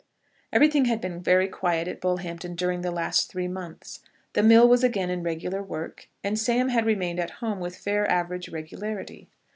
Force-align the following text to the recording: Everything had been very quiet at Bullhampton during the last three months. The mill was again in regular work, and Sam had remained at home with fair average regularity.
Everything 0.51 0.85
had 0.85 0.99
been 0.99 1.21
very 1.21 1.47
quiet 1.47 1.87
at 1.87 2.01
Bullhampton 2.01 2.55
during 2.55 2.81
the 2.81 2.89
last 2.89 3.29
three 3.29 3.47
months. 3.47 4.01
The 4.33 4.41
mill 4.41 4.67
was 4.67 4.83
again 4.83 5.11
in 5.11 5.21
regular 5.21 5.61
work, 5.61 6.07
and 6.23 6.39
Sam 6.39 6.69
had 6.69 6.87
remained 6.87 7.19
at 7.19 7.33
home 7.37 7.59
with 7.59 7.77
fair 7.77 8.09
average 8.09 8.49
regularity. 8.49 9.29